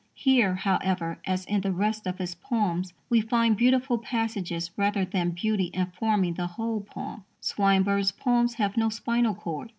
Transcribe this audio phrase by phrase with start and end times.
[0.15, 5.29] Here, however, as in the rest of his poems, we find beautiful passages rather than
[5.29, 7.23] beauty informing the whole poem.
[7.39, 9.69] Swinburne's poems have no spinal cord.